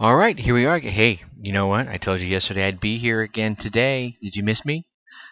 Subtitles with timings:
[0.00, 0.80] All right, here we are.
[0.80, 1.86] Hey, you know what?
[1.86, 4.16] I told you yesterday I'd be here again today.
[4.20, 4.86] Did you miss me?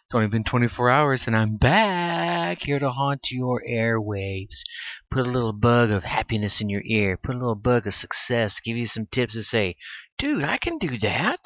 [0.04, 4.63] It's only been 24 hours and I'm back here to haunt your airwaves.
[5.11, 7.19] Put a little bug of happiness in your ear.
[7.21, 8.61] Put a little bug of success.
[8.64, 9.75] Give you some tips to say,
[10.17, 11.41] dude, I can do that.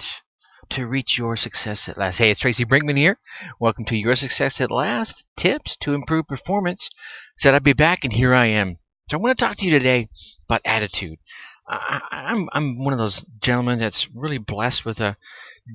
[0.73, 2.19] To reach your success at last.
[2.19, 3.19] Hey, it's Tracy Brinkman here.
[3.59, 5.25] Welcome to Your Success at Last.
[5.39, 6.91] Tips to improve performance.
[7.39, 8.77] Said I'd be back and here I am.
[9.09, 10.11] So I want to talk to you today
[10.49, 11.19] about attitude.
[11.69, 15.17] I, I'm I'm one of those gentlemen that's really blessed with a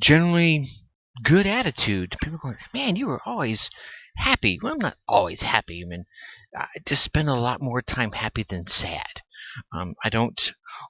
[0.01, 0.69] generally
[1.23, 2.15] good attitude.
[2.21, 3.69] People going, man, you were always
[4.15, 4.59] happy.
[4.61, 5.83] Well, I'm not always happy.
[5.83, 6.05] I mean,
[6.55, 9.21] I just spend a lot more time happy than sad.
[9.73, 10.39] Um, I don't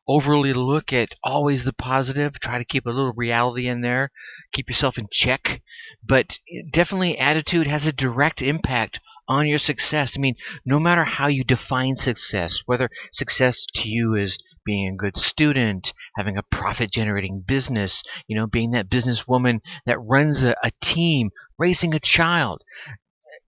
[0.07, 2.33] overly look at always the positive.
[2.39, 4.11] Try to keep a little reality in there.
[4.53, 5.61] Keep yourself in check.
[6.07, 6.37] But
[6.71, 8.99] definitely, attitude has a direct impact
[9.31, 10.13] on your success.
[10.15, 10.35] I mean,
[10.65, 15.93] no matter how you define success, whether success to you is being a good student,
[16.17, 21.29] having a profit generating business, you know, being that businesswoman that runs a, a team,
[21.57, 22.61] raising a child,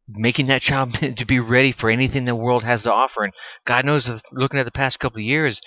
[0.08, 3.26] making that child to be ready for anything the world has to offer.
[3.26, 3.34] And
[3.68, 5.60] God knows, looking at the past couple of years,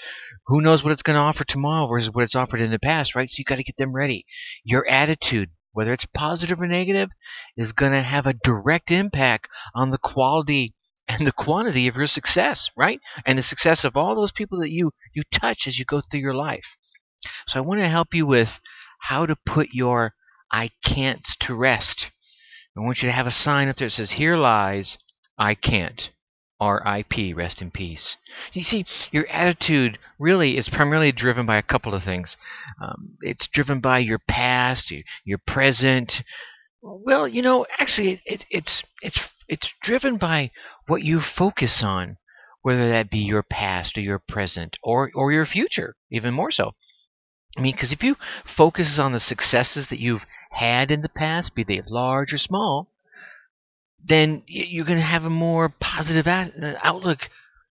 [0.46, 3.14] who knows what it's going to offer tomorrow versus what it's offered in the past,
[3.14, 3.28] right?
[3.28, 4.24] So you got to get them ready.
[4.64, 7.10] Your attitude, whether it's positive or negative,
[7.54, 10.72] is going to have a direct impact on the quality
[11.06, 12.98] and the quantity of your success, right?
[13.26, 16.20] And the success of all those people that you you touch as you go through
[16.20, 16.64] your life.
[17.46, 18.48] So I want to help you with
[19.00, 20.14] how to put your
[20.50, 22.06] I can'ts to rest.
[22.74, 24.96] I want you to have a sign up there that says, Here lies
[25.36, 26.08] I can't.
[26.60, 27.34] R.I.P.
[27.34, 28.16] Rest in peace.
[28.52, 32.36] You see, your attitude really is primarily driven by a couple of things.
[32.80, 34.92] Um, it's driven by your past,
[35.24, 36.12] your, present.
[36.82, 40.50] Well, you know, actually, it, it, it's it's it's driven by
[40.86, 42.16] what you focus on,
[42.62, 46.72] whether that be your past or your present or or your future, even more so.
[47.56, 48.16] I mean, because if you
[48.56, 52.90] focus on the successes that you've had in the past, be they large or small,
[54.08, 56.48] then you're going to have a more positive uh,
[56.82, 57.20] outlook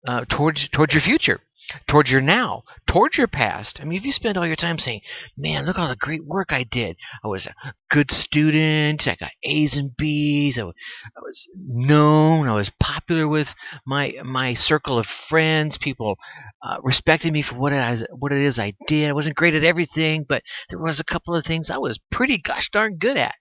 [0.07, 1.39] uh, towards towards your future,
[1.87, 3.79] towards your now, towards your past.
[3.81, 5.01] I mean, if you spend all your time saying,
[5.37, 6.97] "Man, look all the great work I did.
[7.23, 9.07] I was a good student.
[9.07, 10.57] I got A's and B's.
[10.59, 12.47] I was known.
[12.47, 13.47] I was popular with
[13.85, 15.77] my my circle of friends.
[15.79, 16.17] People
[16.61, 19.09] uh, respected me for what I what it is I did.
[19.09, 22.37] I wasn't great at everything, but there was a couple of things I was pretty
[22.37, 23.35] gosh darn good at."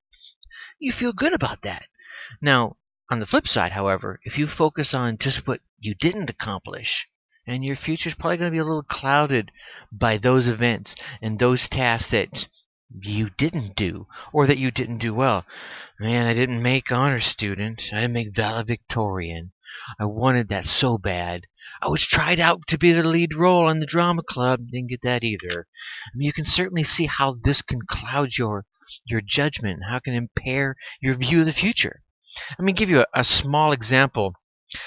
[0.79, 1.85] You feel good about that.
[2.41, 2.77] Now,
[3.11, 7.07] on the flip side, however, if you focus on just what you didn't accomplish,
[7.47, 9.51] and your future is probably going to be a little clouded
[9.93, 12.47] by those events and those tasks that
[13.03, 15.45] you didn't do or that you didn't do well.
[16.01, 17.83] Man, I didn't make honor student.
[17.93, 19.53] I didn't make valedictorian.
[20.01, 21.43] I wanted that so bad.
[21.83, 24.61] I was tried out to be the lead role in the drama club.
[24.71, 25.67] Didn't get that either.
[26.07, 28.65] I mean, you can certainly see how this can cloud your
[29.05, 32.03] your judgment, how it can impair your view of the future.
[32.59, 34.35] Let me give you a, a small example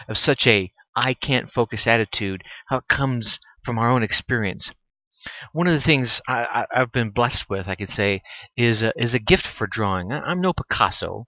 [0.08, 4.72] of such a I can't focus attitude, how it comes from our own experience.
[5.52, 8.24] One of the things I, have been blessed with, I could say,
[8.56, 10.12] is a, is a gift for drawing.
[10.12, 11.28] I'm no Picasso,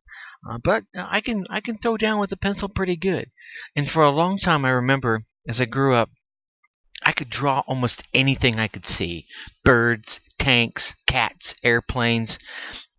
[0.50, 3.30] uh, but I can I can throw down with a pencil pretty good.
[3.76, 6.10] And for a long time, I remember as I grew up,
[7.04, 9.28] I could draw almost anything I could see:
[9.64, 12.40] birds, tanks, cats, airplanes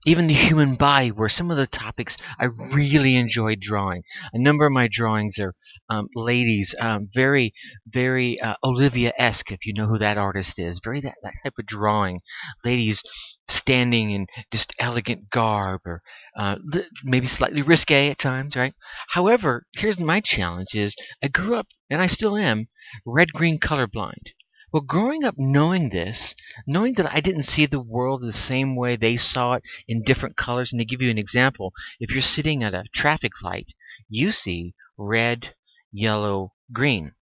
[0.07, 4.03] even the human body were some of the topics I really enjoyed drawing.
[4.33, 5.55] A number of my drawings are
[5.91, 7.53] um, ladies, um, very,
[7.87, 10.81] very uh, Olivia-esque, if you know who that artist is.
[10.83, 12.21] Very that, that type of drawing.
[12.65, 13.03] Ladies
[13.49, 16.03] standing in just elegant garb, or
[16.39, 16.57] uh,
[17.05, 18.75] maybe slightly risque at times, right?
[19.11, 22.69] However, here's my challenge: is I grew up, and I still am,
[23.05, 24.33] red-green colorblind.
[24.73, 28.95] Well, growing up knowing this, knowing that I didn't see the world the same way
[28.95, 32.63] they saw it in different colors, and to give you an example, if you're sitting
[32.63, 33.75] at a traffic light,
[34.09, 35.55] you see red,
[35.91, 37.15] yellow, green.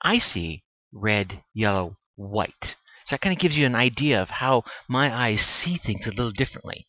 [0.00, 0.62] I see
[0.92, 2.76] red, yellow, white.
[3.06, 6.10] So that kind of gives you an idea of how my eyes see things a
[6.10, 6.86] little differently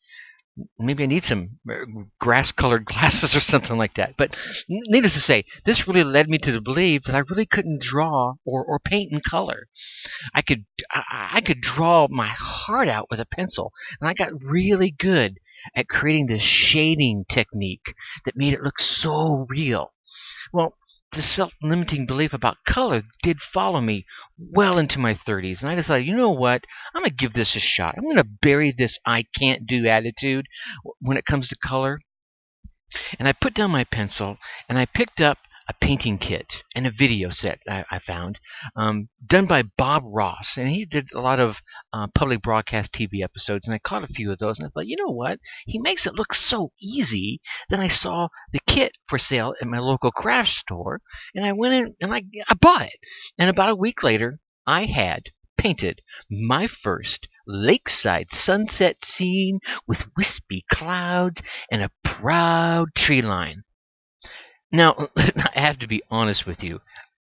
[0.79, 1.73] maybe I need some uh,
[2.19, 4.15] grass colored glasses or something like that.
[4.17, 4.35] But
[4.67, 8.63] needless to say, this really led me to believe that I really couldn't draw or,
[8.63, 9.67] or paint in color.
[10.33, 14.41] I could I, I could draw my heart out with a pencil, and I got
[14.41, 15.37] really good
[15.75, 17.95] at creating this shading technique
[18.25, 19.93] that made it look so real.
[20.51, 20.77] Well,
[21.15, 24.05] the self-limiting belief about color did follow me
[24.37, 26.63] well into my 30s and i decided you know what?
[26.93, 27.95] I'm going to give this a shot.
[27.97, 30.47] I'm going to bury this i can't do attitude
[30.99, 31.99] when it comes to color.
[33.17, 34.37] And i put down my pencil
[34.67, 35.37] and i picked up
[35.67, 38.39] a painting kit and a video set I, I found,
[38.75, 41.55] um, done by Bob Ross, and he did a lot of
[41.93, 44.87] uh, public broadcast TV episodes, and I caught a few of those, and I thought,
[44.87, 45.39] you know what?
[45.65, 47.39] He makes it look so easy.
[47.69, 51.01] Then I saw the kit for sale at my local craft store,
[51.33, 52.99] and I went in and I, I bought it.
[53.37, 55.23] And about a week later, I had
[55.57, 63.63] painted my first lakeside sunset scene with wispy clouds and a proud tree line.
[64.73, 66.81] Now, I have to be honest with you.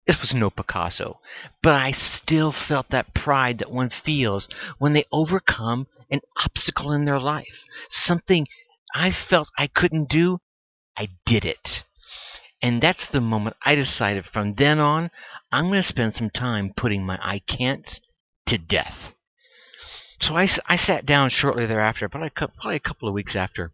[0.07, 1.19] This was no Picasso,
[1.62, 7.06] but I still felt that pride that one feels when they overcome an obstacle in
[7.06, 7.63] their life.
[7.90, 8.48] Something
[8.95, 10.40] I felt I couldn't do,
[10.98, 11.84] I did it.
[12.62, 15.12] And that's the moment I decided from then on,
[15.51, 18.00] I'm going to spend some time putting my I can'ts
[18.48, 19.13] to death.
[20.22, 23.74] So I, I sat down shortly I probably a couple of weeks after,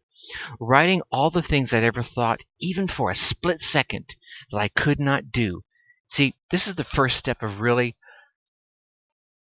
[0.59, 4.05] writing all the things I'd ever thought, even for a split second,
[4.51, 5.63] that I could not do.
[6.09, 7.95] See, this is the first step of really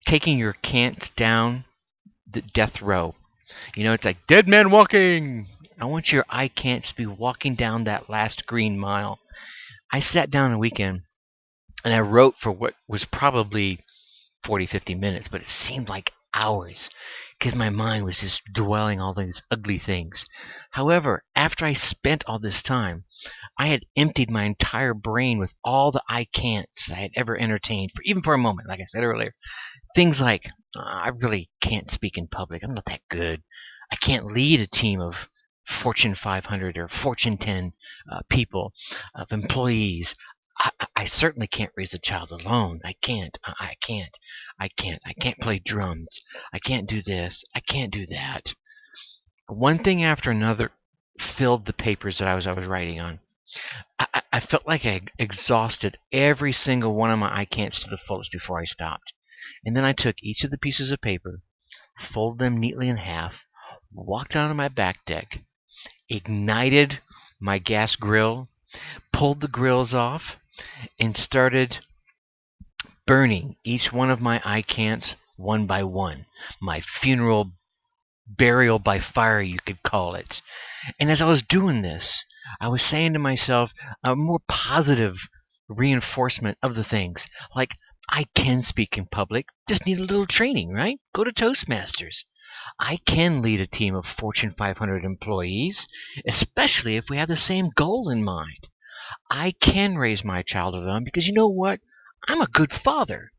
[0.07, 1.65] taking your can'ts down
[2.31, 3.15] the death row.
[3.75, 5.47] You know, it's like dead man walking.
[5.79, 9.19] I want your I can'ts to be walking down that last green mile.
[9.91, 11.01] I sat down a weekend
[11.83, 13.79] and I wrote for what was probably
[14.45, 16.89] 40, 50 minutes, but it seemed like hours
[17.39, 20.25] because my mind was just dwelling all these ugly things.
[20.71, 23.05] However, after I spent all this time,
[23.57, 27.91] I had emptied my entire brain with all the I can'ts I had ever entertained,
[27.95, 29.33] for even for a moment, like I said earlier.
[29.95, 30.43] Things like,
[30.75, 32.63] uh, I really can't speak in public.
[32.63, 33.43] I'm not that good.
[33.91, 35.13] I can't lead a team of
[35.81, 37.73] Fortune 500 or Fortune 10
[38.11, 38.73] uh, people,
[39.15, 40.13] of employees.
[40.57, 42.81] I, I certainly can't raise a child alone.
[42.83, 43.37] I can't.
[43.43, 44.17] I, I can't.
[44.59, 45.01] I can't.
[45.05, 46.19] I can't play drums.
[46.53, 47.43] I can't do this.
[47.53, 48.53] I can't do that.
[49.47, 50.71] One thing after another
[51.37, 53.19] filled the papers that I was I was writing on.
[53.99, 57.99] I, I felt like I exhausted every single one of my I can'ts to the
[58.07, 59.13] fullest before I stopped.
[59.63, 61.41] And then I took each of the pieces of paper,
[62.13, 63.33] folded them neatly in half,
[63.93, 65.39] walked out on my back deck,
[66.09, 67.01] ignited
[67.39, 68.49] my gas grill,
[69.13, 70.37] pulled the grills off,
[70.99, 71.77] and started
[73.07, 76.25] burning each one of my I can'ts one by one.
[76.61, 77.51] My funeral
[78.27, 80.41] burial by fire, you could call it.
[80.99, 82.23] And as I was doing this,
[82.59, 83.71] I was saying to myself
[84.03, 85.15] a more positive
[85.67, 87.25] reinforcement of the things.
[87.55, 87.75] Like,
[88.09, 90.99] I can speak in public, just need a little training, right?
[91.13, 92.23] Go to Toastmasters.
[92.79, 95.87] I can lead a team of Fortune 500 employees,
[96.27, 98.67] especially if we have the same goal in mind.
[99.29, 101.79] I can raise my child alone because you know what?
[102.27, 103.31] I'm a good father.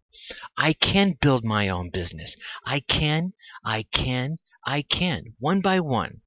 [0.56, 2.36] I can build my own business.
[2.64, 3.32] I can,
[3.64, 5.34] I can, I can.
[5.38, 6.20] One by one.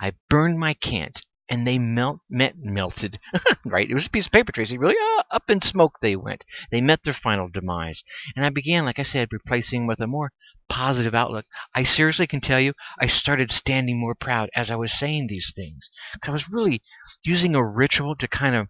[0.00, 3.18] I burned my cans and they melt, met, melted.
[3.64, 3.90] right?
[3.90, 4.78] It was a piece of paper, Tracy.
[4.78, 6.44] Really, uh, up in smoke they went.
[6.70, 8.02] They met their final demise.
[8.34, 10.32] And I began, like I said, replacing with a more
[10.70, 11.44] positive outlook.
[11.74, 15.52] I seriously can tell you, I started standing more proud as I was saying these
[15.54, 15.90] things.
[16.22, 16.82] I was really
[17.22, 18.68] using a ritual to kind of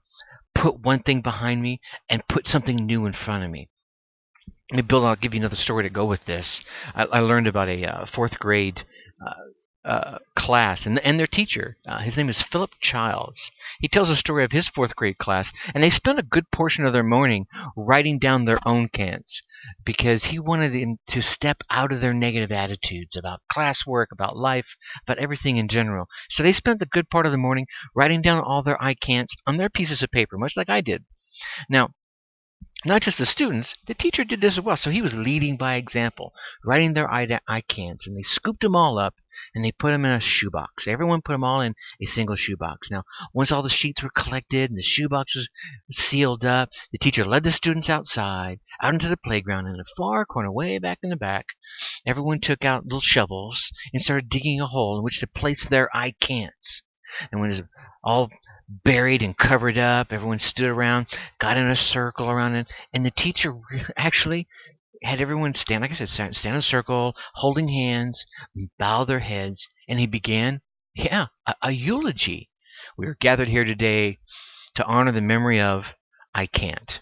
[0.63, 3.69] put one thing behind me and put something new in front of me.
[4.89, 6.63] Bill, I'll give you another story to go with this.
[6.95, 8.81] I, I learned about a uh, fourth grade
[9.27, 9.35] uh,
[9.85, 11.77] uh, class and, and their teacher.
[11.87, 13.51] Uh, his name is Philip Childs.
[13.81, 16.85] He tells a story of his fourth grade class, and they spent a good portion
[16.85, 17.47] of their morning
[17.77, 19.41] writing down their own cans
[19.85, 24.77] because he wanted them to step out of their negative attitudes about classwork, about life,
[25.05, 26.07] about everything in general.
[26.31, 29.35] So they spent the good part of the morning writing down all their I can'ts
[29.47, 31.05] on their pieces of paper, much like I did.
[31.69, 31.91] Now,
[32.85, 34.77] not just the students, the teacher did this as well.
[34.77, 36.33] So he was leading by example,
[36.65, 37.27] writing their I,
[37.69, 39.15] can'ts, and they scooped them all up
[39.55, 40.87] and they put them in a shoebox.
[40.87, 42.91] Everyone put them all in a single shoebox.
[42.91, 45.49] Now, once all the sheets were collected and the shoebox was
[45.91, 50.25] sealed up, the teacher led the students outside, out into the playground in the far
[50.25, 51.47] corner, way back in the back.
[52.07, 55.89] Everyone took out little shovels and started digging a hole in which to place their
[55.95, 56.83] I can'ts.
[57.31, 57.69] And when it was
[58.03, 58.31] all
[58.85, 60.13] buried and covered up.
[60.13, 61.07] Everyone stood around,
[61.41, 63.55] got in a circle around it, and the teacher
[63.97, 64.49] actually
[65.03, 68.25] had everyone stand, like I said, stand in a circle, holding hands,
[68.79, 70.61] bow their heads, and he began,
[70.95, 72.51] yeah, a, a eulogy.
[72.97, 74.19] We are gathered here today
[74.77, 75.85] to honor the memory of
[76.35, 77.01] I can't.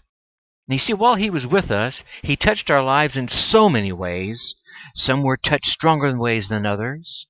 [0.67, 3.91] And you see, while he was with us, he touched our lives in so many
[3.91, 4.55] ways.
[4.95, 7.27] Some were touched stronger ways than others.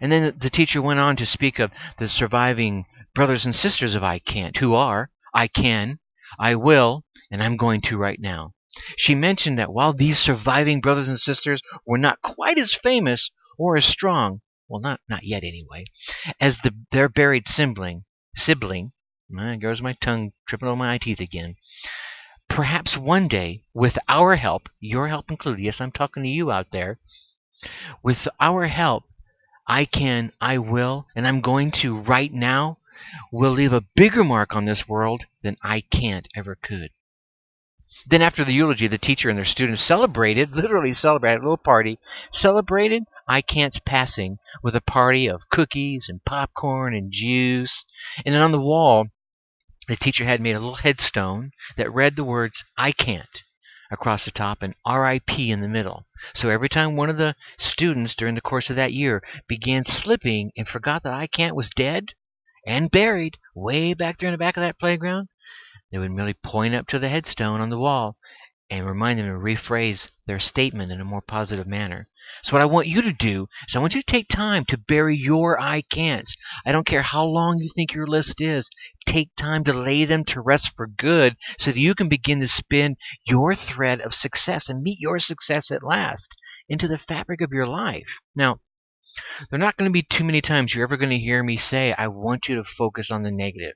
[0.00, 4.02] And then the teacher went on to speak of the surviving brothers and sisters of
[4.02, 6.00] I can't, who are I can,
[6.38, 8.54] I will, and I'm going to right now.
[8.96, 13.76] She mentioned that while these surviving brothers and sisters were not quite as famous or
[13.76, 15.84] as strong, well, not, not yet anyway,
[16.40, 18.04] as the, their buried sibling,
[18.36, 18.92] sibling,
[19.32, 21.56] eh, There goes my tongue tripping over my teeth again.
[22.48, 26.72] Perhaps one day, with our help, your help included, yes, I'm talking to you out
[26.72, 26.98] there,
[28.02, 29.04] with our help,
[29.68, 32.78] I can, I will, and I'm going to right now,
[33.32, 36.90] will leave a bigger mark on this world than I can't ever could.
[38.06, 41.98] Then after the eulogy, the teacher and their students celebrated, literally celebrated, a little party,
[42.32, 47.84] celebrated I Can't's passing with a party of cookies and popcorn and juice.
[48.24, 49.08] And then on the wall,
[49.88, 53.42] the teacher had made a little headstone that read the words I Can't
[53.90, 56.06] across the top and RIP in the middle.
[56.34, 60.52] So every time one of the students during the course of that year began slipping
[60.56, 62.14] and forgot that I Can't was dead
[62.66, 65.28] and buried way back there in the back of that playground,
[65.90, 68.16] they would merely point up to the headstone on the wall
[68.70, 72.08] and remind them to rephrase their statement in a more positive manner.
[72.44, 74.78] So what I want you to do is I want you to take time to
[74.78, 76.36] bury your I can'ts.
[76.64, 78.70] I don't care how long you think your list is.
[79.08, 82.48] Take time to lay them to rest for good so that you can begin to
[82.48, 86.28] spin your thread of success and meet your success at last
[86.68, 88.20] into the fabric of your life.
[88.36, 88.60] Now,
[89.50, 91.56] there are not going to be too many times you're ever going to hear me
[91.56, 93.74] say, I want you to focus on the negative.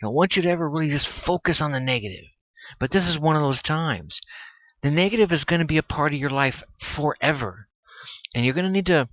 [0.00, 2.24] I don't want you to ever really just focus on the negative.
[2.78, 4.20] But this is one of those times.
[4.82, 6.62] The negative is going to be a part of your life
[6.96, 7.68] forever.
[8.34, 9.08] And you're going to need to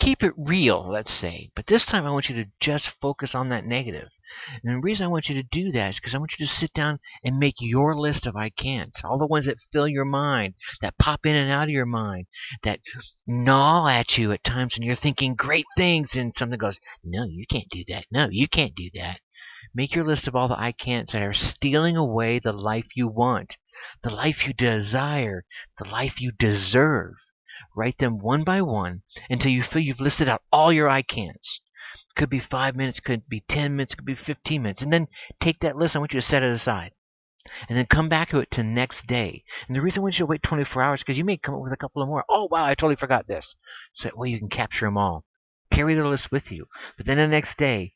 [0.00, 1.50] keep it real, let's say.
[1.54, 4.08] But this time I want you to just focus on that negative.
[4.62, 6.52] And the reason I want you to do that is because I want you to
[6.52, 9.00] sit down and make your list of I can'ts.
[9.04, 12.26] All the ones that fill your mind, that pop in and out of your mind,
[12.62, 12.80] that
[13.26, 17.44] gnaw at you at times when you're thinking great things and something goes, no, you
[17.50, 18.06] can't do that.
[18.10, 19.20] No, you can't do that.
[19.74, 23.08] Make your list of all the I can'ts that are stealing away the life you
[23.08, 23.56] want,
[24.02, 25.44] the life you desire,
[25.78, 27.14] the life you deserve.
[27.74, 31.60] Write them one by one until you feel you've listed out all your I can'ts.
[32.16, 34.82] Could be five minutes, could be ten minutes, could be fifteen minutes.
[34.82, 35.08] And then
[35.40, 36.92] take that list, I want you to set it aside.
[37.68, 39.44] And then come back to it to next day.
[39.66, 41.72] And the reason want you to wait 24 hours because you may come up with
[41.72, 42.24] a couple of more.
[42.28, 43.54] Oh, wow, I totally forgot this.
[43.94, 45.24] So that way you can capture them all.
[45.72, 46.66] Carry the list with you.
[46.96, 47.94] But then the next day,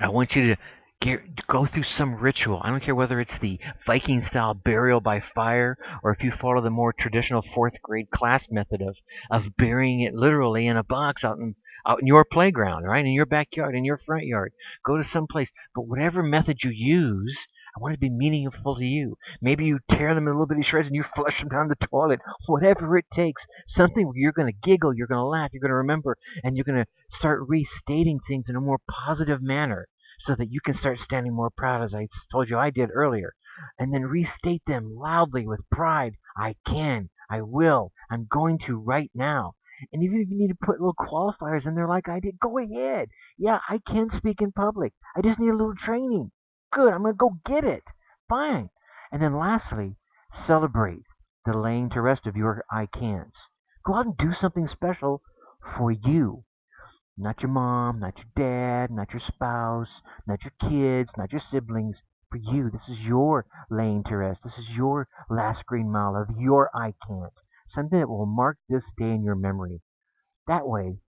[0.00, 0.60] I want you to
[1.02, 2.60] get, go through some ritual.
[2.62, 6.62] I don't care whether it's the Viking style burial by fire or if you follow
[6.62, 8.96] the more traditional fourth grade class method of,
[9.30, 13.04] of burying it literally in a box out in out in your playground, right?
[13.04, 14.52] In your backyard, in your front yard.
[14.86, 15.50] Go to some place.
[15.74, 17.36] But whatever method you use,
[17.76, 19.16] I want it to be meaningful to you.
[19.40, 22.20] Maybe you tear them in little bitty shreds and you flush them down the toilet.
[22.46, 23.44] Whatever it takes.
[23.66, 26.56] Something where you're going to giggle, you're going to laugh, you're going to remember, and
[26.56, 29.88] you're going to start restating things in a more positive manner
[30.24, 33.34] so that you can start standing more proud, as I told you I did earlier.
[33.78, 36.14] And then restate them loudly with pride.
[36.36, 37.10] I can.
[37.30, 37.92] I will.
[38.10, 39.54] I'm going to right now.
[39.92, 42.58] And even if you need to put little qualifiers in there like I did, go
[42.58, 43.08] ahead.
[43.36, 44.92] Yeah, I can speak in public.
[45.16, 46.30] I just need a little training.
[46.72, 47.82] Good, I'm going to go get it.
[48.28, 48.70] Fine.
[49.10, 49.96] And then lastly,
[50.46, 51.04] celebrate
[51.44, 53.36] the laying to rest of your I can'ts.
[53.84, 55.20] Go out and do something special
[55.76, 56.44] for you.
[57.22, 61.98] Not your mom, not your dad, not your spouse, not your kids, not your siblings.
[62.28, 64.40] For you, this is your lane to rest.
[64.42, 67.32] This is your last green mile of your I can't.
[67.68, 69.80] Something that will mark this day in your memory.
[70.48, 70.98] That way,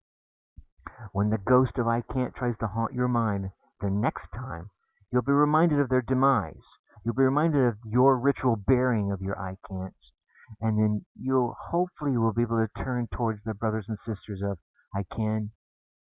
[1.11, 4.71] when the ghost of I can't tries to haunt your mind the next time,
[5.11, 6.63] you'll be reminded of their demise.
[7.05, 10.13] You'll be reminded of your ritual burying of your I can'ts.
[10.61, 14.59] And then you'll hopefully will be able to turn towards the brothers and sisters of
[14.95, 15.51] I can,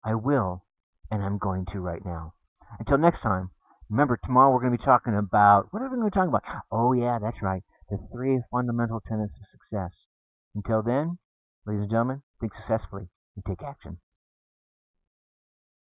[0.04, 0.66] I will,
[1.12, 2.34] and I'm going to right now.
[2.80, 3.52] Until next time,
[3.90, 6.44] remember tomorrow we're going to be talking about what are we going to talk about?
[6.72, 9.92] Oh yeah, that's right, the three fundamental tenets of success.
[10.56, 11.18] Until then,
[11.66, 14.00] ladies and gentlemen, think successfully and take action.